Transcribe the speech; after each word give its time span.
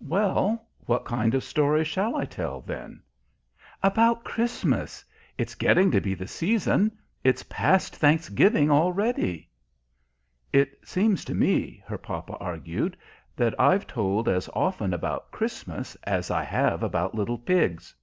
"Well, 0.00 0.66
what 0.86 1.04
kind 1.04 1.36
of 1.36 1.44
story 1.44 1.84
shall 1.84 2.16
I 2.16 2.24
tell, 2.24 2.60
then?" 2.62 3.00
"About 3.80 4.24
Christmas. 4.24 5.04
It's 5.38 5.54
getting 5.54 5.92
to 5.92 6.00
be 6.00 6.14
the 6.14 6.26
season. 6.26 6.98
It's 7.22 7.44
past 7.44 7.94
Thanksgiving 7.94 8.72
already." 8.72 9.48
"It 10.52 10.80
seems 10.84 11.24
to 11.26 11.34
me," 11.36 11.80
her 11.86 11.96
papa 11.96 12.36
argued, 12.40 12.96
"that 13.36 13.54
I've 13.56 13.86
told 13.86 14.28
as 14.28 14.48
often 14.52 14.92
about 14.92 15.30
Christmas 15.30 15.94
as 16.02 16.28
I 16.28 16.42
have 16.42 16.82
about 16.82 17.14
little 17.14 17.38
pigs." 17.38 17.94